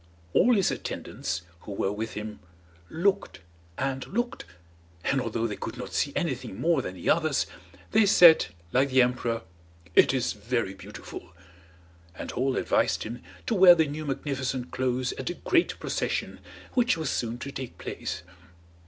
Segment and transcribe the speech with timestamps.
[0.33, 2.39] All his attendants, who were with him,
[2.89, 3.41] looked
[3.77, 4.45] and looked,
[5.03, 7.45] and although they could not see anything more than the others,
[7.91, 9.43] they said, like the emperor,
[9.93, 11.33] "It is very beautiful."
[12.15, 16.39] And all advised him to wear the new magnificent clothes at a great procession
[16.73, 18.23] which was soon to take place.